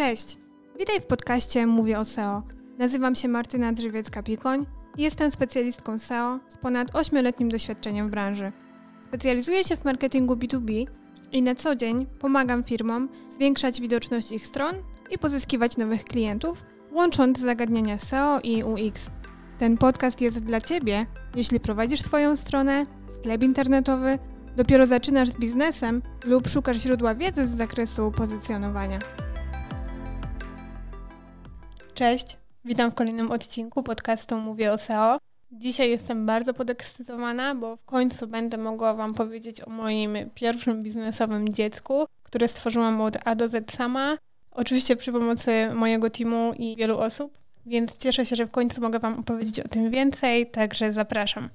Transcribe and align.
Cześć! 0.00 0.38
Witaj 0.78 1.00
w 1.00 1.06
podcaście 1.06 1.66
Mówię 1.66 1.98
o 1.98 2.04
SEO. 2.04 2.42
Nazywam 2.78 3.14
się 3.14 3.28
Martyna 3.28 3.72
Drzewiecka-Pikoń 3.72 4.66
i 4.96 5.02
jestem 5.02 5.30
specjalistką 5.30 5.98
SEO 5.98 6.38
z 6.48 6.56
ponad 6.56 6.92
8-letnim 6.92 7.48
doświadczeniem 7.48 8.08
w 8.08 8.10
branży. 8.10 8.52
Specjalizuję 9.04 9.64
się 9.64 9.76
w 9.76 9.84
marketingu 9.84 10.34
B2B 10.34 10.86
i 11.32 11.42
na 11.42 11.54
co 11.54 11.76
dzień 11.76 12.06
pomagam 12.06 12.64
firmom 12.64 13.08
zwiększać 13.28 13.80
widoczność 13.80 14.32
ich 14.32 14.46
stron 14.46 14.74
i 15.10 15.18
pozyskiwać 15.18 15.76
nowych 15.76 16.04
klientów, 16.04 16.64
łącząc 16.92 17.38
zagadnienia 17.38 17.98
SEO 17.98 18.40
i 18.40 18.62
UX. 18.64 19.10
Ten 19.58 19.78
podcast 19.78 20.20
jest 20.20 20.44
dla 20.44 20.60
Ciebie, 20.60 21.06
jeśli 21.34 21.60
prowadzisz 21.60 22.02
swoją 22.02 22.36
stronę, 22.36 22.86
sklep 23.08 23.42
internetowy, 23.42 24.18
dopiero 24.56 24.86
zaczynasz 24.86 25.28
z 25.28 25.36
biznesem 25.36 26.02
lub 26.24 26.48
szukasz 26.48 26.76
źródła 26.76 27.14
wiedzy 27.14 27.46
z 27.46 27.56
zakresu 27.56 28.12
pozycjonowania. 28.16 28.98
Cześć, 32.00 32.36
witam 32.64 32.90
w 32.90 32.94
kolejnym 32.94 33.30
odcinku 33.30 33.82
podcastu 33.82 34.36
Mówię 34.36 34.72
o 34.72 34.78
SEO. 34.78 35.18
Dzisiaj 35.52 35.90
jestem 35.90 36.26
bardzo 36.26 36.54
podekscytowana, 36.54 37.54
bo 37.54 37.76
w 37.76 37.84
końcu 37.84 38.26
będę 38.26 38.58
mogła 38.58 38.94
Wam 38.94 39.14
powiedzieć 39.14 39.60
o 39.60 39.70
moim 39.70 40.16
pierwszym 40.34 40.82
biznesowym 40.82 41.48
dziecku, 41.48 42.06
które 42.22 42.48
stworzyłam 42.48 43.00
od 43.00 43.18
A 43.24 43.34
do 43.34 43.48
Z 43.48 43.72
sama. 43.72 44.18
Oczywiście 44.50 44.96
przy 44.96 45.12
pomocy 45.12 45.70
mojego 45.74 46.10
teamu 46.10 46.52
i 46.58 46.76
wielu 46.76 46.98
osób, 46.98 47.38
więc 47.66 47.96
cieszę 47.96 48.26
się, 48.26 48.36
że 48.36 48.46
w 48.46 48.50
końcu 48.50 48.80
mogę 48.80 48.98
Wam 48.98 49.18
opowiedzieć 49.18 49.60
o 49.60 49.68
tym 49.68 49.90
więcej, 49.90 50.50
także 50.50 50.92
zapraszam. 50.92 51.48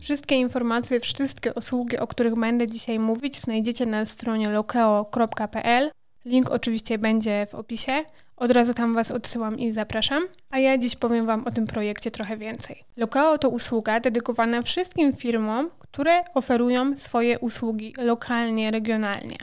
Wszystkie 0.00 0.34
informacje, 0.34 1.00
wszystkie 1.00 1.54
usługi, 1.54 1.98
o 1.98 2.06
których 2.06 2.34
będę 2.34 2.68
dzisiaj 2.68 2.98
mówić, 2.98 3.40
znajdziecie 3.40 3.86
na 3.86 4.06
stronie 4.06 4.48
lokeo.pl. 4.48 5.90
Link 6.28 6.50
oczywiście 6.50 6.98
będzie 6.98 7.46
w 7.50 7.54
opisie. 7.54 7.92
Od 8.36 8.50
razu 8.50 8.74
tam 8.74 8.94
Was 8.94 9.10
odsyłam 9.10 9.58
i 9.58 9.72
zapraszam. 9.72 10.22
A 10.50 10.58
ja 10.58 10.78
dziś 10.78 10.96
powiem 10.96 11.26
Wam 11.26 11.44
o 11.46 11.50
tym 11.50 11.66
projekcie 11.66 12.10
trochę 12.10 12.36
więcej. 12.36 12.84
Lokeo 12.96 13.38
to 13.38 13.48
usługa 13.48 14.00
dedykowana 14.00 14.62
wszystkim 14.62 15.12
firmom, 15.12 15.70
które 15.78 16.24
oferują 16.34 16.96
swoje 16.96 17.38
usługi 17.38 17.94
lokalnie, 17.98 18.70
regionalnie. 18.70 19.36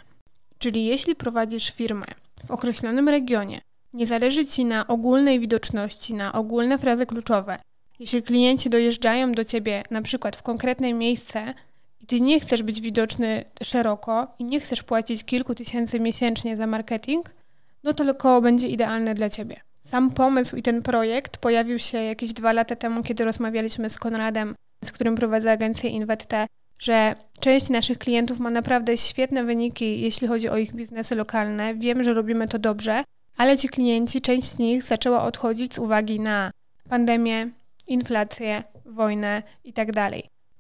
Czyli 0.58 0.86
jeśli 0.86 1.16
prowadzisz 1.16 1.72
firmę 1.72 2.06
w 2.48 2.52
określonym 2.52 3.10
regionie, 3.10 3.62
nie 3.94 4.08
zależy 4.08 4.46
Ci 4.46 4.66
na 4.66 4.88
ogólnej 4.88 5.40
widoczności, 5.40 6.14
na 6.14 6.34
ogólne 6.34 6.78
frazy 6.78 7.06
kluczowe. 7.06 7.60
Jeśli 8.00 8.24
klienci 8.24 8.70
dojeżdżają 8.70 9.32
do 9.32 9.46
Ciebie 9.46 9.84
na 9.92 10.02
przykład 10.02 10.36
w 10.36 10.44
konkretne 10.44 10.94
miejsce 10.94 11.54
i 12.06 12.08
Ty 12.08 12.22
nie 12.22 12.40
chcesz 12.40 12.64
być 12.64 12.82
widoczny 12.82 13.44
szeroko 13.64 14.28
i 14.40 14.44
nie 14.44 14.60
chcesz 14.60 14.84
płacić 14.84 15.24
kilku 15.24 15.56
tysięcy 15.56 16.00
miesięcznie 16.00 16.58
za 16.58 16.68
marketing, 16.68 17.30
no 17.84 17.94
to 17.94 18.04
Lokoło 18.04 18.42
będzie 18.42 18.68
idealne 18.68 19.14
dla 19.14 19.30
Ciebie. 19.30 19.62
Sam 19.82 20.12
pomysł 20.12 20.56
i 20.56 20.62
ten 20.62 20.82
projekt 20.82 21.38
pojawił 21.38 21.80
się 21.80 21.98
jakieś 21.98 22.34
dwa 22.34 22.54
lata 22.54 22.76
temu, 22.76 23.04
kiedy 23.04 23.26
rozmawialiśmy 23.26 23.90
z 23.90 23.98
Konradem, 23.98 24.56
z 24.84 24.92
którym 24.92 25.16
prowadzę 25.16 25.52
agencję 25.52 25.90
InventTe, 25.90 26.48
że 26.80 27.16
część 27.40 27.70
naszych 27.70 27.98
klientów 27.98 28.40
ma 28.40 28.50
naprawdę 28.50 28.98
świetne 28.98 29.44
wyniki, 29.44 30.02
jeśli 30.02 30.28
chodzi 30.28 30.50
o 30.50 30.58
ich 30.58 30.74
biznesy 30.76 31.16
lokalne. 31.16 31.76
Wiem, 31.76 32.04
że 32.04 32.14
robimy 32.14 32.48
to 32.48 32.60
dobrze, 32.60 33.04
ale 33.38 33.58
ci 33.58 33.70
klienci, 33.70 34.22
część 34.22 34.48
z 34.48 34.60
nich 34.60 34.84
zaczęła 34.84 35.24
odchodzić 35.24 35.74
z 35.74 35.80
uwagi 35.80 36.20
na 36.20 36.52
pandemię, 36.90 37.50
inflację, 37.88 38.64
wojnę 38.86 39.44
itd. 39.64 40.10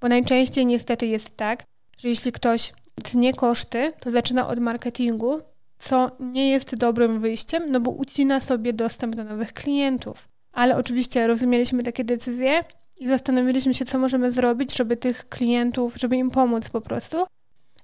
Bo 0.01 0.07
najczęściej 0.07 0.65
niestety 0.65 1.07
jest 1.07 1.37
tak, 1.37 1.63
że 1.97 2.09
jeśli 2.09 2.31
ktoś 2.31 2.73
tnie 3.03 3.33
koszty, 3.33 3.91
to 3.99 4.11
zaczyna 4.11 4.47
od 4.47 4.59
marketingu, 4.59 5.41
co 5.77 6.11
nie 6.19 6.49
jest 6.49 6.75
dobrym 6.75 7.19
wyjściem, 7.19 7.71
no 7.71 7.79
bo 7.79 7.91
ucina 7.91 8.39
sobie 8.39 8.73
dostęp 8.73 9.15
do 9.15 9.23
nowych 9.23 9.53
klientów. 9.53 10.27
Ale 10.51 10.77
oczywiście 10.77 11.27
rozumieliśmy 11.27 11.83
takie 11.83 12.03
decyzje 12.03 12.63
i 12.97 13.07
zastanowiliśmy 13.07 13.73
się, 13.73 13.85
co 13.85 13.99
możemy 13.99 14.31
zrobić, 14.31 14.75
żeby 14.75 14.97
tych 14.97 15.29
klientów, 15.29 15.95
żeby 15.95 16.17
im 16.17 16.31
pomóc 16.31 16.69
po 16.69 16.81
prostu, 16.81 17.25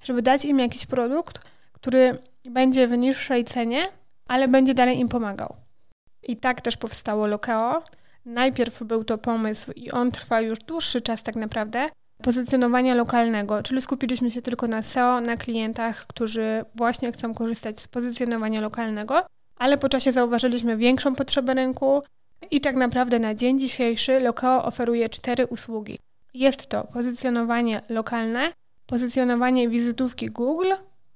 żeby 0.04 0.22
dać 0.22 0.46
im 0.46 0.60
jakiś 0.60 0.86
produkt, 0.86 1.40
który 1.74 2.18
będzie 2.46 2.88
w 2.88 2.98
niższej 2.98 3.44
cenie, 3.44 3.88
ale 4.28 4.48
będzie 4.48 4.74
dalej 4.74 5.00
im 5.00 5.10
pomagał. 5.10 5.56
I 6.24 6.38
tak 6.38 6.62
też 6.62 6.78
powstało 6.78 7.28
Lokeo. 7.28 7.84
Najpierw 8.26 8.84
był 8.84 9.04
to 9.04 9.18
pomysł 9.18 9.72
i 9.72 9.92
on 9.92 10.12
trwa 10.12 10.42
już 10.42 10.60
dłuższy 10.60 11.02
czas 11.02 11.24
tak 11.24 11.36
naprawdę, 11.36 11.90
pozycjonowania 12.22 12.96
lokalnego, 12.96 13.64
czyli 13.64 13.82
skupiliśmy 13.82 14.32
się 14.32 14.42
tylko 14.42 14.68
na 14.68 14.82
SEO, 14.82 15.22
na 15.22 15.38
klientach, 15.38 16.08
którzy 16.08 16.66
właśnie 16.76 17.12
chcą 17.12 17.34
korzystać 17.34 17.80
z 17.80 17.88
pozycjonowania 17.88 18.62
lokalnego, 18.62 19.26
ale 19.56 19.78
po 19.78 19.90
czasie 19.90 20.12
zauważyliśmy 20.12 20.78
większą 20.78 21.16
potrzebę 21.16 21.54
rynku 21.54 22.04
i 22.52 22.62
tak 22.62 22.76
naprawdę 22.76 23.20
na 23.20 23.36
dzień 23.36 23.60
dzisiejszy 23.60 24.20
Lokeo 24.20 24.66
oferuje 24.66 25.10
cztery 25.10 25.48
usługi. 25.48 26.00
Jest 26.34 26.68
to 26.68 26.84
pozycjonowanie 26.84 27.82
lokalne, 27.90 28.52
pozycjonowanie 28.88 29.70
wizytówki 29.70 30.26
Google, 30.26 30.74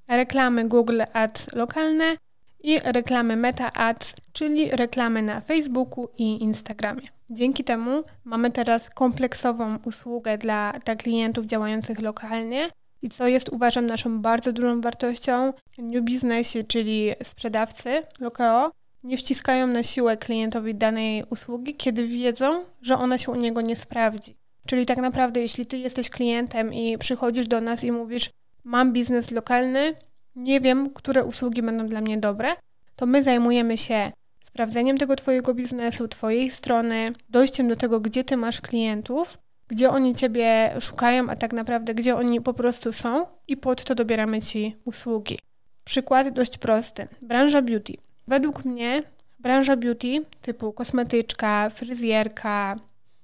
reklamy 0.08 0.68
Google 0.68 1.02
Ads 1.14 1.54
lokalne 1.54 2.18
i 2.64 2.80
reklamy 2.80 3.36
Meta 3.36 3.74
Ads, 3.74 4.16
czyli 4.34 4.72
reklamy 4.72 5.22
na 5.22 5.42
Facebooku 5.42 6.10
i 6.18 6.44
Instagramie. 6.44 7.15
Dzięki 7.30 7.64
temu 7.64 8.04
mamy 8.24 8.52
teraz 8.52 8.90
kompleksową 8.90 9.78
usługę 9.86 10.38
dla, 10.38 10.74
dla 10.86 10.96
klientów 10.96 11.46
działających 11.46 12.00
lokalnie 12.00 12.70
i 13.02 13.10
co 13.10 13.28
jest 13.28 13.50
uważam 13.50 13.86
naszą 13.86 14.22
bardzo 14.22 14.54
dużą 14.54 14.82
wartością. 14.82 15.54
New 15.78 16.04
Business, 16.04 16.58
czyli 16.68 17.12
sprzedawcy 17.24 18.04
Lokeo, 18.20 18.72
nie 19.04 19.18
wciskają 19.18 19.68
na 19.68 19.84
siłę 19.84 20.18
klientowi 20.18 20.76
danej 20.76 21.24
usługi, 21.30 21.76
kiedy 21.76 22.08
wiedzą, 22.08 22.66
że 22.82 22.98
ona 22.98 23.18
się 23.18 23.32
u 23.32 23.36
niego 23.36 23.62
nie 23.62 23.76
sprawdzi. 23.76 24.36
Czyli 24.66 24.86
tak 24.86 24.98
naprawdę, 24.98 25.42
jeśli 25.42 25.66
ty 25.66 25.78
jesteś 25.78 26.10
klientem 26.10 26.74
i 26.74 26.98
przychodzisz 26.98 27.48
do 27.48 27.62
nas 27.62 27.84
i 27.84 27.92
mówisz, 27.92 28.30
mam 28.64 28.94
biznes 28.94 29.32
lokalny, 29.32 29.94
nie 30.36 30.62
wiem, 30.62 30.90
które 30.90 31.26
usługi 31.26 31.62
będą 31.62 31.88
dla 31.88 32.02
mnie 32.02 32.18
dobre, 32.18 32.50
to 32.96 33.06
my 33.06 33.24
zajmujemy 33.24 33.78
się 33.78 34.12
sprawdzeniem 34.46 34.98
tego 34.98 35.16
Twojego 35.16 35.54
biznesu, 35.54 36.08
Twojej 36.08 36.52
strony, 36.52 37.14
dojściem 37.30 37.68
do 37.68 37.76
tego, 37.76 38.00
gdzie 38.00 38.24
Ty 38.24 38.38
masz 38.38 38.62
klientów, 38.62 39.38
gdzie 39.68 39.90
oni 39.90 40.16
Ciebie 40.16 40.76
szukają, 40.80 41.30
a 41.30 41.36
tak 41.36 41.54
naprawdę 41.54 41.94
gdzie 41.94 42.16
oni 42.16 42.42
po 42.42 42.54
prostu 42.54 42.94
są 42.94 43.26
i 43.48 43.58
pod 43.58 43.84
to 43.84 43.96
dobieramy 43.96 44.42
Ci 44.42 44.76
usługi. 44.86 45.40
Przykład 45.84 46.30
dość 46.30 46.58
prosty. 46.58 47.08
Branża 47.22 47.62
beauty. 47.62 47.94
Według 48.28 48.66
mnie 48.66 49.04
branża 49.40 49.76
beauty 49.76 50.26
typu 50.42 50.74
kosmetyczka, 50.74 51.70
fryzjerka, 51.70 52.76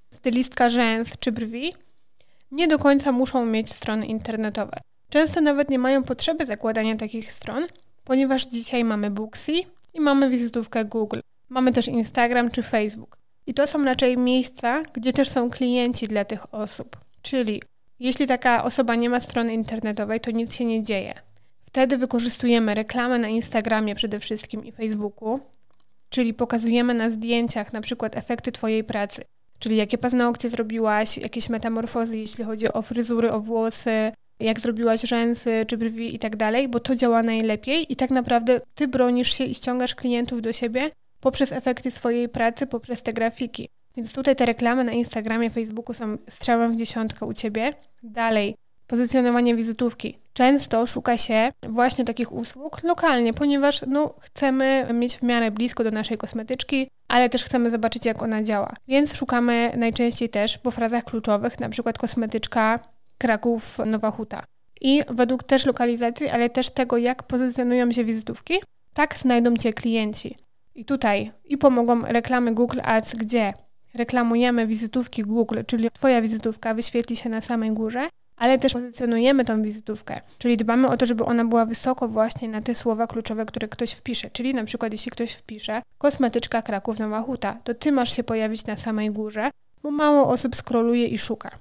stylistka 0.09 0.69
rzęs 0.69 1.17
czy 1.19 1.31
brwi 1.31 1.73
nie 2.51 2.67
do 2.67 2.79
końca 2.79 3.11
muszą 3.11 3.45
mieć 3.45 3.71
strony 3.71 4.05
internetowe. 4.05 4.77
Często 5.09 5.41
nawet 5.41 5.69
nie 5.69 5.79
mają 5.79 6.03
potrzeby 6.03 6.45
zakładania 6.45 6.95
takich 6.95 7.33
stron, 7.33 7.63
ponieważ 8.03 8.47
dzisiaj 8.47 8.83
mamy 8.83 9.09
Booksy 9.09 9.53
i 9.93 10.01
mamy 10.01 10.29
wizytówkę 10.29 10.85
Google. 10.85 11.19
Mamy 11.49 11.73
też 11.73 11.87
Instagram 11.87 12.51
czy 12.51 12.63
Facebook. 12.63 13.17
I 13.47 13.53
to 13.53 13.67
są 13.67 13.85
raczej 13.85 14.17
miejsca, 14.17 14.83
gdzie 14.93 15.13
też 15.13 15.29
są 15.29 15.49
klienci 15.49 16.07
dla 16.07 16.25
tych 16.25 16.53
osób. 16.53 16.97
Czyli 17.21 17.61
jeśli 17.99 18.27
taka 18.27 18.63
osoba 18.63 18.95
nie 18.95 19.09
ma 19.09 19.19
strony 19.19 19.53
internetowej, 19.53 20.19
to 20.19 20.31
nic 20.31 20.55
się 20.55 20.65
nie 20.65 20.83
dzieje. 20.83 21.13
Wtedy 21.61 21.97
wykorzystujemy 21.97 22.75
reklamę 22.75 23.19
na 23.19 23.27
Instagramie 23.27 23.95
przede 23.95 24.19
wszystkim 24.19 24.65
i 24.65 24.71
Facebooku, 24.71 25.39
czyli 26.09 26.33
pokazujemy 26.33 26.93
na 26.93 27.09
zdjęciach 27.09 27.73
na 27.73 27.81
przykład 27.81 28.17
efekty 28.17 28.51
Twojej 28.51 28.83
pracy, 28.83 29.21
czyli 29.59 29.75
jakie 29.75 29.97
paznokcie 29.97 30.49
zrobiłaś, 30.49 31.17
jakieś 31.17 31.49
metamorfozy, 31.49 32.17
jeśli 32.17 32.43
chodzi 32.43 32.73
o 32.73 32.81
fryzury, 32.81 33.31
o 33.31 33.39
włosy, 33.39 34.11
jak 34.41 34.59
zrobiłaś 34.59 35.01
rzęsy 35.01 35.65
czy 35.67 35.77
brwi 35.77 36.15
i 36.15 36.19
tak 36.19 36.35
dalej, 36.35 36.67
bo 36.67 36.79
to 36.79 36.95
działa 36.95 37.23
najlepiej 37.23 37.91
i 37.93 37.95
tak 37.95 38.09
naprawdę 38.09 38.61
ty 38.75 38.87
bronisz 38.87 39.37
się 39.37 39.43
i 39.43 39.55
ściągasz 39.55 39.95
klientów 39.95 40.41
do 40.41 40.53
siebie 40.53 40.89
poprzez 41.19 41.51
efekty 41.51 41.91
swojej 41.91 42.29
pracy, 42.29 42.67
poprzez 42.67 43.01
te 43.01 43.13
grafiki. 43.13 43.69
Więc 43.97 44.13
tutaj 44.13 44.35
te 44.35 44.45
reklamy 44.45 44.83
na 44.83 44.91
Instagramie, 44.91 45.49
Facebooku 45.49 45.93
są 45.93 46.17
strzałem 46.27 46.73
w 46.73 46.77
dziesiątkę 46.77 47.25
u 47.25 47.33
ciebie. 47.33 47.73
Dalej, 48.03 48.55
pozycjonowanie 48.87 49.55
wizytówki. 49.55 50.17
Często 50.33 50.87
szuka 50.87 51.17
się 51.17 51.51
właśnie 51.63 52.05
takich 52.05 52.31
usług 52.31 52.83
lokalnie, 52.83 53.33
ponieważ 53.33 53.81
no, 53.87 54.13
chcemy 54.19 54.87
mieć 54.93 55.17
w 55.17 55.23
miarę 55.23 55.51
blisko 55.51 55.83
do 55.83 55.91
naszej 55.91 56.17
kosmetyczki, 56.17 56.87
ale 57.07 57.29
też 57.29 57.43
chcemy 57.43 57.69
zobaczyć, 57.69 58.05
jak 58.05 58.23
ona 58.23 58.43
działa. 58.43 58.73
Więc 58.87 59.15
szukamy 59.15 59.71
najczęściej 59.77 60.29
też 60.29 60.57
po 60.57 60.71
frazach 60.71 61.03
kluczowych, 61.03 61.59
na 61.59 61.69
przykład 61.69 61.97
kosmetyczka 61.97 62.79
Kraków, 63.21 63.77
Nowa 63.85 64.11
Huta. 64.11 64.43
I 64.81 65.01
według 65.09 65.43
też 65.43 65.65
lokalizacji, 65.65 66.29
ale 66.29 66.49
też 66.49 66.69
tego, 66.69 66.97
jak 66.97 67.23
pozycjonują 67.23 67.91
się 67.91 68.03
wizytówki, 68.03 68.53
tak 68.93 69.17
znajdą 69.17 69.55
Cię 69.55 69.73
klienci. 69.73 70.35
I 70.75 70.85
tutaj 70.85 71.31
i 71.45 71.57
pomogą 71.57 72.01
reklamy 72.01 72.53
Google 72.53 72.79
Ads, 72.83 73.15
gdzie 73.15 73.53
reklamujemy 73.93 74.67
wizytówki 74.67 75.21
Google, 75.21 75.59
czyli 75.67 75.91
Twoja 75.93 76.21
wizytówka 76.21 76.73
wyświetli 76.73 77.15
się 77.15 77.29
na 77.29 77.41
samej 77.41 77.71
górze, 77.71 78.09
ale 78.37 78.59
też 78.59 78.73
pozycjonujemy 78.73 79.45
tą 79.45 79.61
wizytówkę, 79.61 80.21
czyli 80.37 80.57
dbamy 80.57 80.87
o 80.87 80.97
to, 80.97 81.05
żeby 81.05 81.25
ona 81.25 81.45
była 81.45 81.65
wysoko 81.65 82.07
właśnie 82.07 82.47
na 82.47 82.61
te 82.61 82.75
słowa 82.75 83.07
kluczowe, 83.07 83.45
które 83.45 83.67
ktoś 83.67 83.91
wpisze. 83.91 84.29
Czyli 84.29 84.53
na 84.53 84.63
przykład 84.63 84.91
jeśli 84.91 85.11
ktoś 85.11 85.33
wpisze 85.33 85.81
kosmetyczka 85.97 86.61
Kraków 86.61 86.99
Nowa 86.99 87.21
Huta, 87.21 87.57
to 87.63 87.73
ty 87.73 87.91
masz 87.91 88.15
się 88.15 88.23
pojawić 88.23 88.65
na 88.65 88.75
samej 88.75 89.11
górze, 89.11 89.49
bo 89.83 89.91
mało 89.91 90.27
osób 90.27 90.55
skroluje 90.55 91.07
i 91.07 91.17
szuka. 91.17 91.51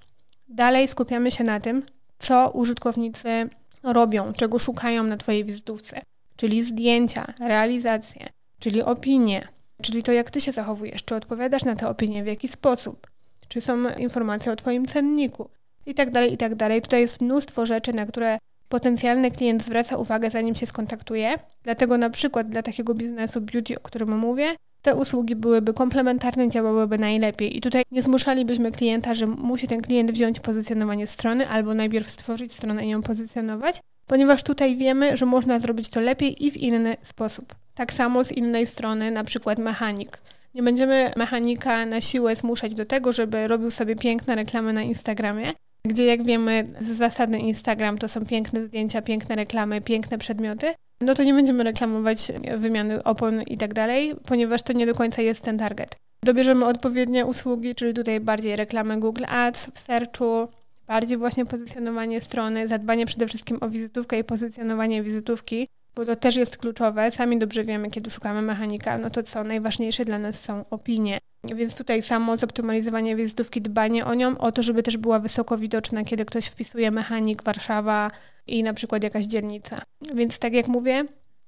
Dalej 0.50 0.88
skupiamy 0.88 1.30
się 1.30 1.44
na 1.44 1.60
tym, 1.60 1.82
co 2.18 2.50
użytkownicy 2.50 3.48
robią, 3.82 4.32
czego 4.32 4.58
szukają 4.58 5.02
na 5.02 5.16
twojej 5.16 5.44
wizytówce, 5.44 6.00
czyli 6.36 6.62
zdjęcia, 6.62 7.34
realizacje, 7.40 8.26
czyli 8.58 8.82
opinie, 8.82 9.48
czyli 9.82 10.02
to 10.02 10.12
jak 10.12 10.30
ty 10.30 10.40
się 10.40 10.52
zachowujesz, 10.52 11.04
czy 11.04 11.14
odpowiadasz 11.14 11.64
na 11.64 11.76
te 11.76 11.88
opinie, 11.88 12.22
w 12.24 12.26
jaki 12.26 12.48
sposób, 12.48 13.06
czy 13.48 13.60
są 13.60 13.88
informacje 13.88 14.52
o 14.52 14.56
twoim 14.56 14.86
cenniku, 14.86 15.50
i 15.86 15.94
tak 15.94 16.10
dalej, 16.10 16.32
i 16.32 16.36
tak 16.36 16.54
dalej. 16.54 16.82
Tutaj 16.82 17.00
jest 17.00 17.20
mnóstwo 17.20 17.66
rzeczy, 17.66 17.92
na 17.92 18.06
które 18.06 18.38
potencjalny 18.68 19.30
klient 19.30 19.62
zwraca 19.62 19.96
uwagę, 19.96 20.30
zanim 20.30 20.54
się 20.54 20.66
skontaktuje. 20.66 21.34
Dlatego 21.62 21.98
na 21.98 22.10
przykład 22.10 22.48
dla 22.48 22.62
takiego 22.62 22.94
biznesu 22.94 23.40
beauty, 23.40 23.78
o 23.78 23.80
którym 23.80 24.18
mówię, 24.18 24.56
te 24.82 24.94
usługi 24.94 25.36
byłyby 25.36 25.74
komplementarne, 25.74 26.48
działałyby 26.48 26.98
najlepiej. 26.98 27.56
I 27.56 27.60
tutaj 27.60 27.82
nie 27.90 28.02
zmuszalibyśmy 28.02 28.72
klienta, 28.72 29.14
że 29.14 29.26
musi 29.26 29.68
ten 29.68 29.82
klient 29.82 30.12
wziąć 30.12 30.40
pozycjonowanie 30.40 31.06
strony 31.06 31.48
albo 31.48 31.74
najpierw 31.74 32.10
stworzyć 32.10 32.52
stronę 32.52 32.86
i 32.86 32.90
ją 32.90 33.02
pozycjonować, 33.02 33.80
ponieważ 34.06 34.42
tutaj 34.42 34.76
wiemy, 34.76 35.16
że 35.16 35.26
można 35.26 35.58
zrobić 35.58 35.88
to 35.88 36.00
lepiej 36.00 36.46
i 36.46 36.50
w 36.50 36.56
inny 36.56 36.96
sposób. 37.02 37.54
Tak 37.74 37.92
samo 37.92 38.24
z 38.24 38.32
innej 38.32 38.66
strony, 38.66 39.10
na 39.10 39.24
przykład 39.24 39.58
mechanik. 39.58 40.22
Nie 40.54 40.62
będziemy 40.62 41.12
mechanika 41.16 41.86
na 41.86 42.00
siłę 42.00 42.36
zmuszać 42.36 42.74
do 42.74 42.86
tego, 42.86 43.12
żeby 43.12 43.48
robił 43.48 43.70
sobie 43.70 43.96
piękne 43.96 44.34
reklamy 44.34 44.72
na 44.72 44.82
Instagramie, 44.82 45.52
gdzie 45.84 46.04
jak 46.04 46.24
wiemy 46.24 46.68
z 46.80 46.88
zasady 46.88 47.38
Instagram 47.38 47.98
to 47.98 48.08
są 48.08 48.26
piękne 48.26 48.66
zdjęcia, 48.66 49.02
piękne 49.02 49.34
reklamy, 49.34 49.80
piękne 49.80 50.18
przedmioty, 50.18 50.74
no 51.00 51.14
to 51.14 51.22
nie 51.22 51.34
będziemy 51.34 51.64
reklamować 51.64 52.32
wymiany 52.56 53.02
opon 53.02 53.42
i 53.42 53.58
tak 53.58 53.74
dalej, 53.74 54.14
ponieważ 54.28 54.62
to 54.62 54.72
nie 54.72 54.86
do 54.86 54.94
końca 54.94 55.22
jest 55.22 55.42
ten 55.42 55.58
target. 55.58 55.96
Dobierzemy 56.24 56.66
odpowiednie 56.66 57.26
usługi, 57.26 57.74
czyli 57.74 57.94
tutaj 57.94 58.20
bardziej 58.20 58.56
reklamy 58.56 59.00
Google 59.00 59.24
Ads 59.28 59.66
w 59.74 59.78
searchu, 59.78 60.48
bardziej 60.86 61.18
właśnie 61.18 61.46
pozycjonowanie 61.46 62.20
strony, 62.20 62.68
zadbanie 62.68 63.06
przede 63.06 63.26
wszystkim 63.26 63.58
o 63.60 63.68
wizytówkę 63.68 64.18
i 64.18 64.24
pozycjonowanie 64.24 65.02
wizytówki, 65.02 65.68
bo 65.94 66.06
to 66.06 66.16
też 66.16 66.36
jest 66.36 66.58
kluczowe. 66.58 67.10
Sami 67.10 67.38
dobrze 67.38 67.64
wiemy, 67.64 67.90
kiedy 67.90 68.10
szukamy 68.10 68.42
mechanika, 68.42 68.98
no 68.98 69.10
to 69.10 69.22
co 69.22 69.44
najważniejsze 69.44 70.04
dla 70.04 70.18
nas 70.18 70.40
są 70.40 70.64
opinie. 70.70 71.18
Więc 71.44 71.74
tutaj 71.74 72.02
samo 72.02 72.36
zoptymalizowanie 72.36 73.16
wizytówki, 73.16 73.62
dbanie 73.62 74.04
o 74.04 74.14
nią, 74.14 74.38
o 74.38 74.52
to, 74.52 74.62
żeby 74.62 74.82
też 74.82 74.96
była 74.96 75.18
wysoko 75.18 75.58
widoczna, 75.58 76.04
kiedy 76.04 76.24
ktoś 76.24 76.46
wpisuje 76.46 76.90
mechanik 76.90 77.42
Warszawa 77.42 78.10
i 78.46 78.62
na 78.62 78.74
przykład 78.74 79.02
jakaś 79.02 79.24
dzielnica. 79.24 79.82
Więc 80.14 80.38
tak 80.38 80.52
jak 80.52 80.68
mówię, 80.68 81.04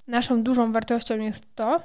naszą 0.07 0.43
dużą 0.43 0.73
wartością 0.73 1.19
jest 1.19 1.45
to, 1.55 1.81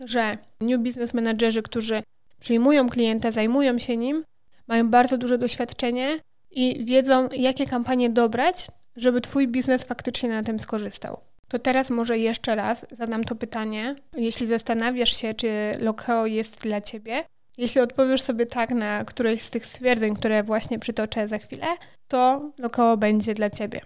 że 0.00 0.38
new 0.60 0.80
business 0.80 1.14
managerzy, 1.14 1.62
którzy 1.62 2.02
przyjmują 2.40 2.88
klienta, 2.88 3.30
zajmują 3.30 3.78
się 3.78 3.96
nim, 3.96 4.24
mają 4.66 4.90
bardzo 4.90 5.18
duże 5.18 5.38
doświadczenie 5.38 6.20
i 6.50 6.84
wiedzą, 6.84 7.28
jakie 7.32 7.66
kampanie 7.66 8.10
dobrać, 8.10 8.66
żeby 8.96 9.20
Twój 9.20 9.48
biznes 9.48 9.84
faktycznie 9.84 10.28
na 10.28 10.42
tym 10.42 10.58
skorzystał. 10.58 11.20
To 11.48 11.58
teraz 11.58 11.90
może 11.90 12.18
jeszcze 12.18 12.54
raz 12.54 12.86
zadam 12.90 13.24
to 13.24 13.34
pytanie. 13.34 13.94
Jeśli 14.16 14.46
zastanawiasz 14.46 15.16
się, 15.16 15.34
czy 15.34 15.72
Lokeo 15.80 16.26
jest 16.26 16.60
dla 16.62 16.80
Ciebie, 16.80 17.24
jeśli 17.56 17.80
odpowiesz 17.80 18.22
sobie 18.22 18.46
tak 18.46 18.70
na 18.70 19.04
któreś 19.04 19.42
z 19.42 19.50
tych 19.50 19.66
stwierdzeń, 19.66 20.14
które 20.16 20.42
właśnie 20.42 20.78
przytoczę 20.78 21.28
za 21.28 21.38
chwilę, 21.38 21.66
to 22.08 22.50
Lokeo 22.58 22.96
będzie 22.96 23.34
dla 23.34 23.50
Ciebie. 23.50 23.80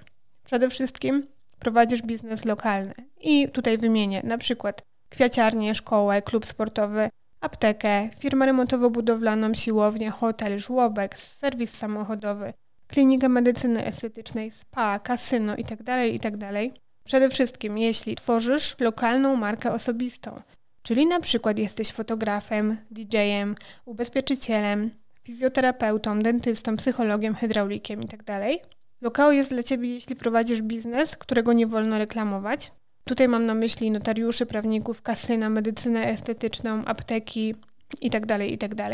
Przede 0.44 0.70
wszystkim 0.70 1.26
prowadzisz 1.58 2.02
biznes 2.02 2.44
lokalny 2.44 2.94
i 3.20 3.48
tutaj 3.48 3.78
wymienię 3.78 4.20
na 4.24 4.38
przykład 4.38 4.82
kwiaciarnię, 5.08 5.74
szkołę, 5.74 6.22
klub 6.22 6.46
sportowy, 6.46 7.10
aptekę, 7.40 8.08
firmę 8.18 8.46
remontowo-budowlaną, 8.46 9.54
siłownię, 9.54 10.10
hotel, 10.10 10.60
żłobek, 10.60 11.18
serwis 11.18 11.74
samochodowy, 11.74 12.52
klinikę 12.88 13.28
medycyny 13.28 13.86
estetycznej, 13.86 14.50
spa, 14.50 14.98
kasyno 14.98 15.56
itd., 15.56 15.84
tak 15.84 16.12
itd. 16.12 16.52
Tak 16.52 16.80
Przede 17.04 17.28
wszystkim, 17.28 17.78
jeśli 17.78 18.14
tworzysz 18.14 18.76
lokalną 18.80 19.36
markę 19.36 19.72
osobistą, 19.72 20.40
czyli 20.82 21.06
na 21.06 21.20
przykład 21.20 21.58
jesteś 21.58 21.92
fotografem, 21.92 22.76
DJ-em, 22.90 23.54
ubezpieczycielem, 23.84 24.90
fizjoterapeutą, 25.22 26.18
dentystą, 26.18 26.76
psychologiem, 26.76 27.34
hydraulikiem 27.34 28.02
itd. 28.02 28.24
Tak 28.24 28.70
Lokał 29.00 29.32
jest 29.32 29.50
dla 29.50 29.62
Ciebie, 29.62 29.94
jeśli 29.94 30.16
prowadzisz 30.16 30.62
biznes, 30.62 31.16
którego 31.16 31.52
nie 31.52 31.66
wolno 31.66 31.98
reklamować. 31.98 32.72
Tutaj 33.04 33.28
mam 33.28 33.46
na 33.46 33.54
myśli 33.54 33.90
notariuszy, 33.90 34.46
prawników, 34.46 35.02
kasyna, 35.02 35.50
medycynę 35.50 36.06
estetyczną, 36.06 36.84
apteki 36.84 37.54
itd., 38.00 38.46
itd. 38.46 38.88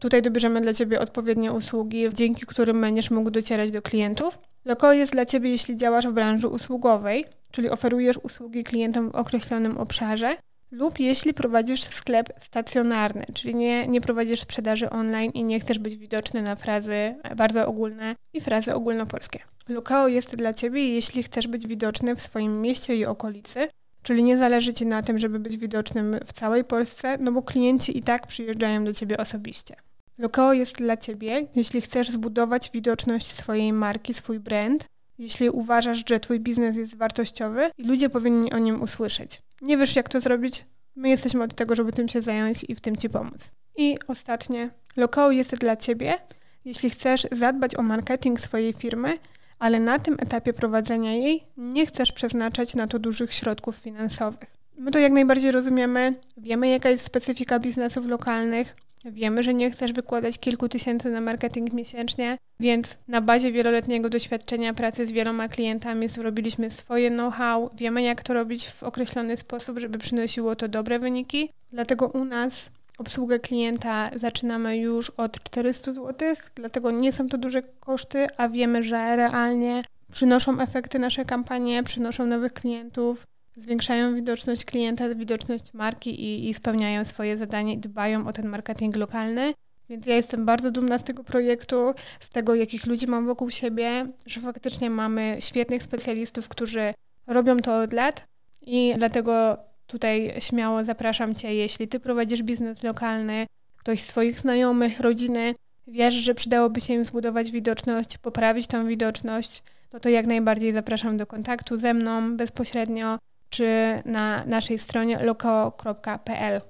Tutaj 0.00 0.22
dobierzemy 0.22 0.60
dla 0.60 0.74
Ciebie 0.74 1.00
odpowiednie 1.00 1.52
usługi, 1.52 2.04
dzięki 2.12 2.46
którym 2.46 2.80
będziesz 2.80 3.10
mógł 3.10 3.30
docierać 3.30 3.70
do 3.70 3.82
klientów. 3.82 4.38
Lokal 4.64 4.96
jest 4.96 5.12
dla 5.12 5.26
Ciebie, 5.26 5.50
jeśli 5.50 5.76
działasz 5.76 6.06
w 6.08 6.12
branży 6.12 6.48
usługowej, 6.48 7.24
czyli 7.50 7.70
oferujesz 7.70 8.18
usługi 8.22 8.64
klientom 8.64 9.10
w 9.10 9.14
określonym 9.14 9.78
obszarze, 9.78 10.36
lub 10.70 11.00
jeśli 11.00 11.34
prowadzisz 11.34 11.82
sklep 11.82 12.32
stacjonarny, 12.38 13.24
czyli 13.34 13.54
nie, 13.54 13.88
nie 13.88 14.00
prowadzisz 14.00 14.40
sprzedaży 14.40 14.90
online 14.90 15.30
i 15.34 15.44
nie 15.44 15.60
chcesz 15.60 15.78
być 15.78 15.96
widoczny 15.96 16.42
na 16.42 16.56
frazy 16.56 17.14
bardzo 17.36 17.66
ogólne 17.66 18.16
i 18.32 18.40
frazy 18.40 18.74
ogólnopolskie. 18.74 19.38
Lokao 19.68 20.08
jest 20.08 20.36
dla 20.36 20.52
Ciebie, 20.52 20.88
jeśli 20.88 21.22
chcesz 21.22 21.48
być 21.48 21.66
widoczny 21.66 22.16
w 22.16 22.20
swoim 22.20 22.60
mieście 22.60 22.96
i 22.96 23.06
okolicy, 23.06 23.68
czyli 24.02 24.22
nie 24.22 24.38
zależy 24.38 24.74
Ci 24.74 24.86
na 24.86 25.02
tym, 25.02 25.18
żeby 25.18 25.38
być 25.38 25.56
widocznym 25.56 26.16
w 26.26 26.32
całej 26.32 26.64
Polsce, 26.64 27.18
no 27.20 27.32
bo 27.32 27.42
klienci 27.42 27.98
i 27.98 28.02
tak 28.02 28.26
przyjeżdżają 28.26 28.84
do 28.84 28.94
Ciebie 28.94 29.16
osobiście. 29.16 29.76
Lokao 30.18 30.52
jest 30.52 30.76
dla 30.76 30.96
Ciebie, 30.96 31.46
jeśli 31.54 31.80
chcesz 31.80 32.10
zbudować 32.10 32.70
widoczność 32.70 33.26
swojej 33.26 33.72
marki, 33.72 34.14
swój 34.14 34.40
brand, 34.40 34.86
jeśli 35.20 35.50
uważasz, 35.50 36.04
że 36.08 36.20
Twój 36.20 36.40
biznes 36.40 36.76
jest 36.76 36.96
wartościowy 36.96 37.70
i 37.78 37.84
ludzie 37.84 38.10
powinni 38.10 38.52
o 38.52 38.58
nim 38.58 38.82
usłyszeć. 38.82 39.42
Nie 39.62 39.76
wiesz, 39.76 39.96
jak 39.96 40.08
to 40.08 40.20
zrobić? 40.20 40.66
My 40.96 41.08
jesteśmy 41.08 41.44
od 41.44 41.54
tego, 41.54 41.74
żeby 41.74 41.92
tym 41.92 42.08
się 42.08 42.22
zająć 42.22 42.64
i 42.68 42.74
w 42.74 42.80
tym 42.80 42.96
Ci 42.96 43.10
pomóc. 43.10 43.52
I 43.76 43.98
ostatnie, 44.08 44.70
Lokao 44.96 45.30
jest 45.30 45.54
dla 45.56 45.76
Ciebie, 45.76 46.18
jeśli 46.64 46.90
chcesz 46.90 47.26
zadbać 47.32 47.74
o 47.74 47.82
marketing 47.82 48.40
swojej 48.40 48.72
firmy, 48.72 49.18
ale 49.58 49.80
na 49.80 49.98
tym 49.98 50.16
etapie 50.18 50.52
prowadzenia 50.52 51.12
jej 51.12 51.44
nie 51.56 51.86
chcesz 51.86 52.12
przeznaczać 52.12 52.74
na 52.74 52.86
to 52.86 52.98
dużych 52.98 53.32
środków 53.32 53.76
finansowych. 53.76 54.56
My 54.78 54.90
to 54.90 54.98
jak 54.98 55.12
najbardziej 55.12 55.52
rozumiemy, 55.52 56.14
wiemy 56.36 56.68
jaka 56.68 56.90
jest 56.90 57.04
specyfika 57.04 57.58
biznesów 57.58 58.06
lokalnych, 58.06 58.76
Wiemy, 59.04 59.42
że 59.42 59.54
nie 59.54 59.70
chcesz 59.70 59.92
wykładać 59.92 60.38
kilku 60.38 60.68
tysięcy 60.68 61.10
na 61.10 61.20
marketing 61.20 61.72
miesięcznie, 61.72 62.38
więc 62.60 62.98
na 63.08 63.20
bazie 63.20 63.52
wieloletniego 63.52 64.08
doświadczenia 64.08 64.74
pracy 64.74 65.06
z 65.06 65.12
wieloma 65.12 65.48
klientami 65.48 66.08
zrobiliśmy 66.08 66.70
swoje 66.70 67.10
know-how, 67.10 67.70
wiemy 67.74 68.02
jak 68.02 68.22
to 68.22 68.34
robić 68.34 68.68
w 68.68 68.82
określony 68.82 69.36
sposób, 69.36 69.78
żeby 69.78 69.98
przynosiło 69.98 70.56
to 70.56 70.68
dobre 70.68 70.98
wyniki. 70.98 71.50
Dlatego 71.72 72.06
u 72.08 72.24
nas 72.24 72.70
obsługę 72.98 73.38
klienta 73.38 74.10
zaczynamy 74.14 74.76
już 74.76 75.10
od 75.10 75.42
400 75.44 75.92
zł, 75.92 76.34
dlatego 76.54 76.90
nie 76.90 77.12
są 77.12 77.28
to 77.28 77.38
duże 77.38 77.62
koszty, 77.62 78.26
a 78.36 78.48
wiemy, 78.48 78.82
że 78.82 79.16
realnie 79.16 79.84
przynoszą 80.12 80.60
efekty 80.60 80.98
nasze 80.98 81.24
kampanie, 81.24 81.82
przynoszą 81.82 82.26
nowych 82.26 82.52
klientów, 82.52 83.24
zwiększają 83.60 84.14
widoczność 84.14 84.64
klienta, 84.64 85.14
widoczność 85.14 85.74
marki 85.74 86.22
i, 86.24 86.48
i 86.48 86.54
spełniają 86.54 87.04
swoje 87.04 87.36
zadanie 87.36 87.74
i 87.74 87.78
dbają 87.78 88.26
o 88.26 88.32
ten 88.32 88.48
marketing 88.48 88.96
lokalny. 88.96 89.54
Więc 89.88 90.06
ja 90.06 90.16
jestem 90.16 90.46
bardzo 90.46 90.70
dumna 90.70 90.98
z 90.98 91.04
tego 91.04 91.24
projektu, 91.24 91.94
z 92.20 92.28
tego, 92.28 92.54
jakich 92.54 92.86
ludzi 92.86 93.06
mam 93.06 93.26
wokół 93.26 93.50
siebie, 93.50 94.06
że 94.26 94.40
faktycznie 94.40 94.90
mamy 94.90 95.36
świetnych 95.40 95.82
specjalistów, 95.82 96.48
którzy 96.48 96.94
robią 97.26 97.56
to 97.56 97.78
od 97.78 97.92
lat 97.92 98.24
i 98.62 98.94
dlatego 98.98 99.56
tutaj 99.86 100.34
śmiało 100.38 100.84
zapraszam 100.84 101.34
Cię, 101.34 101.54
jeśli 101.54 101.88
Ty 101.88 102.00
prowadzisz 102.00 102.42
biznes 102.42 102.82
lokalny, 102.82 103.46
ktoś 103.76 104.00
z 104.00 104.06
swoich 104.06 104.40
znajomych, 104.40 105.00
rodziny, 105.00 105.54
wiesz, 105.86 106.14
że 106.14 106.34
przydałoby 106.34 106.80
się 106.80 106.94
im 106.94 107.04
zbudować 107.04 107.50
widoczność, 107.50 108.18
poprawić 108.18 108.66
tą 108.66 108.86
widoczność, 108.86 109.62
no 109.92 110.00
to 110.00 110.08
jak 110.08 110.26
najbardziej 110.26 110.72
zapraszam 110.72 111.16
do 111.16 111.26
kontaktu 111.26 111.78
ze 111.78 111.94
mną 111.94 112.36
bezpośrednio 112.36 113.18
czy 113.50 114.02
na 114.04 114.44
naszej 114.46 114.78
stronie 114.78 115.24
loko.pl. 115.24 116.60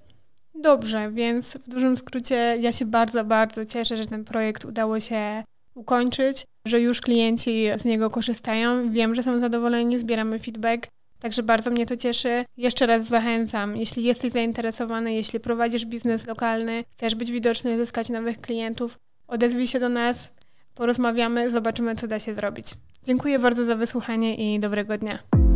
Dobrze, 0.55 1.11
więc 1.13 1.57
w 1.57 1.69
dużym 1.69 1.97
skrócie 1.97 2.57
ja 2.61 2.73
się 2.73 2.85
bardzo, 2.85 3.25
bardzo 3.25 3.67
cieszę, 3.67 3.97
że 3.97 4.07
ten 4.07 4.25
projekt 4.25 4.65
udało 4.65 5.01
się 5.01 5.45
ukończyć, 5.75 6.45
że 6.67 6.81
już 6.81 7.01
klienci 7.01 7.65
z 7.77 7.85
niego 7.85 8.11
korzystają. 8.11 8.91
Wiem, 8.91 9.15
że 9.15 9.23
są 9.23 9.39
zadowoleni, 9.39 9.99
zbieramy 9.99 10.39
feedback. 10.39 10.87
Także 11.21 11.43
bardzo 11.43 11.71
mnie 11.71 11.87
to 11.87 11.97
cieszy. 11.97 12.45
Jeszcze 12.57 12.87
raz 12.87 13.05
zachęcam, 13.05 13.77
jeśli 13.77 14.03
jesteś 14.03 14.33
zainteresowany, 14.33 15.15
jeśli 15.15 15.41
prowadzisz 15.41 15.87
biznes 15.87 16.27
lokalny, 16.27 16.85
chcesz 16.93 17.15
być 17.15 17.33
widoczny, 17.33 17.77
zyskać 17.77 18.09
nowych 18.09 18.41
klientów, 18.41 18.99
odezwij 19.29 19.67
się 19.67 19.81
do 19.81 19.89
nas. 19.89 20.33
porozmawiamy, 20.75 21.51
zobaczymy, 21.51 21.97
co 21.97 22.07
da 22.07 22.19
się 22.19 22.35
zrobić. 22.35 22.67
Dziękuję 23.03 23.39
bardzo 23.39 23.65
za 23.65 23.77
wysłuchanie 23.77 24.55
i 24.55 24.61
dobrego 24.61 24.99
dnia. 24.99 25.50